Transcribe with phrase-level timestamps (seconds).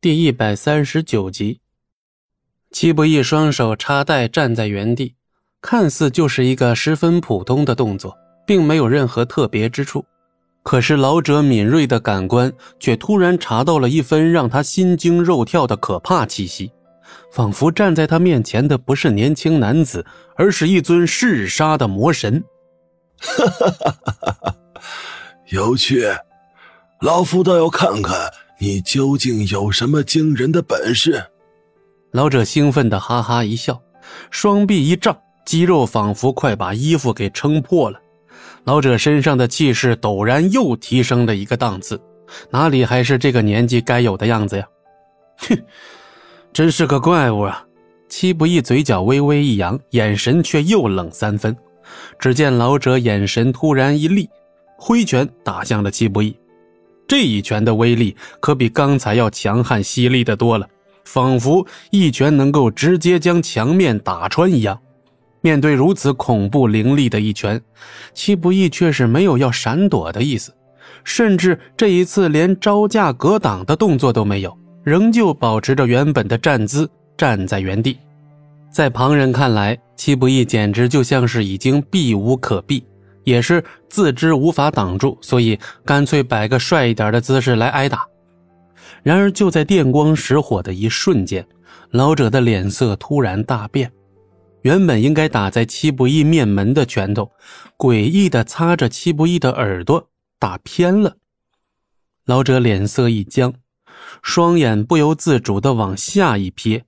[0.00, 1.60] 第一百三十九集。
[2.70, 5.16] 七不义双手插袋站在原地，
[5.60, 8.16] 看似就是一个十分普通的动作，
[8.46, 10.04] 并没有任何特别之处。
[10.62, 16.70] 可是老者敏锐的感官却突然查到了一分让他心惊肉跳的可怕气息，
[17.32, 22.44] 仿佛站在他面前的不是年轻男子，而是一尊嗜杀的魔神。
[23.18, 24.54] 哈哈哈哈哈！
[25.48, 26.04] 有趣，
[27.00, 31.22] 老夫倒要看看你究竟有什么惊人的本事。
[32.10, 33.80] 老者兴奋的哈哈一笑，
[34.30, 38.00] 双臂一胀，肌肉仿佛快把衣服给撑破了。
[38.64, 42.00] 老者身上的气势陡然又提升了一个档次，
[42.50, 44.66] 哪里还是这个年纪该有的样子呀？
[45.36, 45.56] 哼，
[46.52, 47.64] 真是个怪物啊！
[48.08, 51.54] 戚不义嘴角微微一扬，眼神却又冷三分。
[52.18, 54.28] 只见老者眼神突然一厉，
[54.76, 56.36] 挥拳打向了戚不义。
[57.08, 60.68] 这一拳的威力可比刚才要强悍犀利的多了，
[61.06, 64.78] 仿佛一拳能够直接将墙面打穿一样。
[65.40, 67.58] 面对如此恐怖凌厉的一拳，
[68.12, 70.52] 戚不义却是没有要闪躲的意思，
[71.02, 77.96] 甚至这一次连招架格挡的动作都没有，仍旧保持着原本的站姿站在原地。
[78.70, 82.84] 在旁人看来，戚不义简直就像是已经避无可避，
[83.28, 88.06] 也是自知无法挡住，所以干脆摆个帅一点的姿势来挨打。
[89.02, 91.46] 然而就在电光石火的一瞬间，
[91.90, 93.92] 老者的脸色突然大变。
[94.62, 97.30] 原本应该打在戚不义面门的拳头，
[97.76, 101.16] 诡异的擦着戚不义的耳朵，打偏了。
[102.26, 103.54] 老者脸色一僵，
[104.20, 106.82] 双眼不由自主的往下一瞥，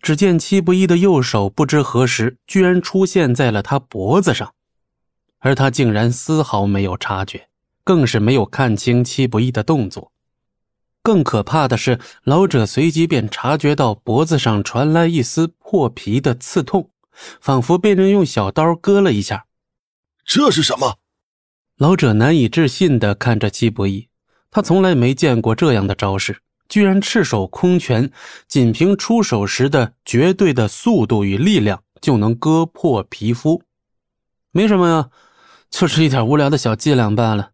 [0.00, 4.52] 只见戚不义的右手不知何时居然出现在了他脖子上，
[5.40, 7.48] 而他竟然丝毫没有察觉，
[7.82, 10.12] 更是没有看清戚不义的动作。
[11.02, 16.90] 更可怕的是，老者随即便察觉到脖子上传来一丝破皮的刺痛。
[17.38, 19.44] 仿佛被人用小刀割了一下，
[20.24, 20.96] 这是什么？
[21.76, 24.08] 老者难以置信地看着戚不义，
[24.50, 28.10] 他从来没见过这样的招式，居然赤手空拳，
[28.48, 33.62] 仅凭出手时的绝对的速度与力量就能割破皮肤。
[34.50, 35.10] 没什么呀，
[35.70, 37.50] 就是一点无聊的小伎俩罢了。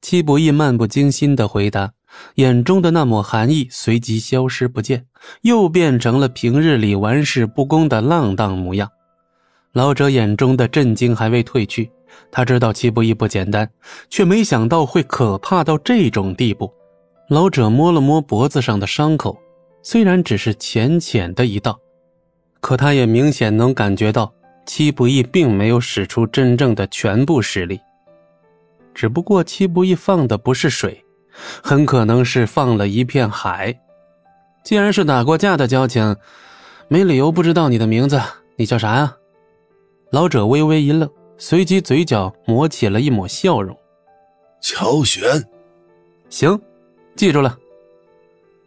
[0.00, 1.92] 戚不义漫不经心地回答。
[2.34, 5.06] 眼中的那抹寒意随即消失不见，
[5.42, 8.90] 又变成了平日里玩世不恭的浪荡模样。
[9.72, 11.88] 老者眼中的震惊还未褪去，
[12.32, 13.70] 他知道戚不义不简单，
[14.08, 16.68] 却没想到会可怕到这种地步。
[17.28, 19.38] 老者摸了摸脖子上的伤口，
[19.80, 21.78] 虽然只是浅浅的一道，
[22.60, 24.34] 可他也明显能感觉到
[24.66, 27.80] 戚不义并没有使出真正的全部实力，
[28.94, 31.04] 只不过戚不义放的不是水。
[31.62, 33.74] 很可能是放了一片海。
[34.64, 36.14] 既然是打过架的交情，
[36.88, 38.20] 没理由不知道你的名字。
[38.56, 39.16] 你叫啥呀？
[40.10, 43.74] 老者微微一愣，随即嘴角抹起了一抹笑容。
[44.60, 45.22] 乔玄。
[46.28, 46.60] 行，
[47.16, 47.56] 记住了。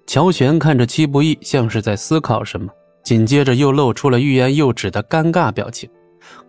[0.07, 2.71] 乔玄看着戚不义，像是在思考什么，
[3.03, 5.90] 紧接着又露出了欲言又止的尴尬表情。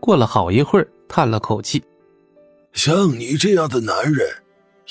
[0.01, 1.83] 过了好一会儿，叹了口气
[2.73, 4.27] ：“像你这样的男人。”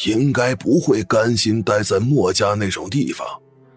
[0.08, 3.28] 应该不会甘心待在墨家那种地方，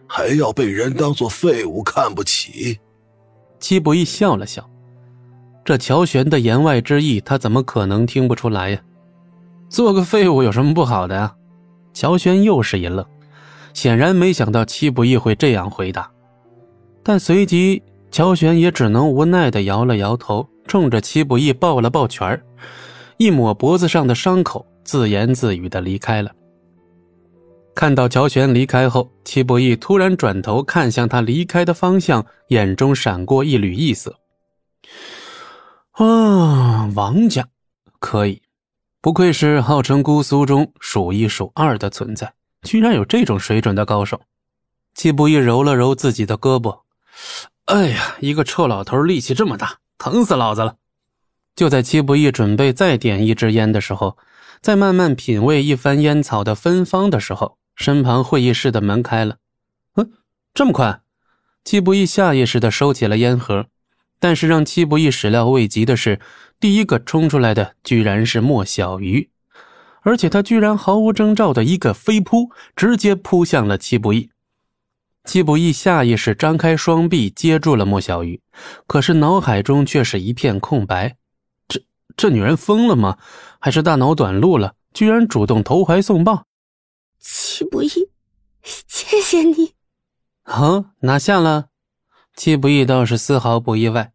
[0.07, 2.81] 还要被人当做废物看不起。
[3.61, 4.67] 戚不义笑了笑，
[5.63, 8.81] 这乔玄的言外之意，他怎么可能听不出来呀？
[9.69, 11.35] 做个废物有什么不好的呀？
[11.93, 13.05] 乔玄又是一愣，
[13.75, 16.11] 显然没想到戚不义会这样回答。
[17.09, 17.81] 但随即，
[18.11, 22.43] 乔玄也只能无奈的摇了摇头，冲着戚不义抱了抱拳
[23.17, 24.67] 一抹脖子上的伤口。
[24.83, 26.33] 自言自语的离开了。
[27.77, 34.17] 看到乔玄离开后，戚不义突然转头看向他离开的方向，眼中闪过一缕异色。
[35.93, 37.47] 啊，王家，
[38.01, 38.43] 可以，
[39.01, 44.21] 不愧是号称姑苏中数一数二的存在，居然有这种水准的高手。
[44.95, 46.79] 戚不义揉了揉自己的胳膊，
[47.67, 50.77] 哎呀，一个臭老头力气这么大，疼死老子了！
[51.55, 54.17] 就在戚不义准备再点一支烟的时候。
[54.63, 59.37] 在慢慢品味一番烟草的芬芳的时候，身旁会议室的门开了。
[59.95, 60.11] 嗯，
[60.55, 61.03] 这么快？
[61.63, 63.67] 戚不义下意识地收起了烟盒，
[64.19, 66.19] 但是让戚不义始料未及的是，
[66.59, 69.31] 第一个冲出来的居然是莫小鱼，
[70.01, 74.31] 而且他居然毫无征兆的一个飞扑，直接扑向了戚不义。
[75.27, 78.41] 戚不易下意识张开双臂接住了莫小鱼，
[78.87, 81.17] 可是脑海中却是一片空白。
[81.69, 81.83] 这
[82.17, 83.19] 这女人疯了吗？
[83.59, 84.75] 还是大脑短路了？
[84.95, 86.45] 居然主动投怀送抱！
[87.19, 88.09] 季不易，
[88.63, 89.75] 谢谢你。
[90.45, 91.67] 啊，拿下了？
[92.35, 94.13] 季不易倒是丝毫不意外。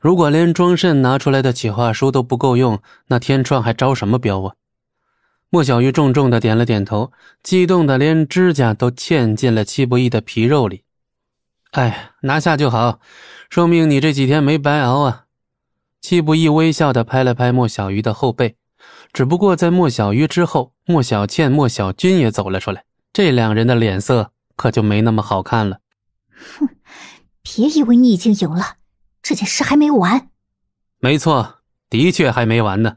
[0.00, 4.54] 如果连庄慎拿出来的企划书都不够用，那天创还招什么标啊？
[5.54, 7.12] 莫小鱼重重的点了点头，
[7.44, 10.82] 激动的连指甲都嵌进了戚不义的皮肉里。
[11.70, 12.98] 哎，拿下就好，
[13.48, 15.26] 说明你这几天没白熬啊！
[16.00, 18.56] 戚不义微笑的拍了拍莫小鱼的后背。
[19.12, 25.78] 只不过在莫小鱼之后，莫小倩、莫小军也走了出来，这两人的脸色可就没那么好看了。
[26.58, 26.68] 哼，
[27.44, 28.78] 别以为你已经赢了。
[29.22, 30.30] 这件事还没完，
[30.98, 32.96] 没错，的确还没完呢。